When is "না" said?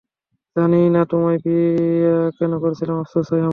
0.89-1.01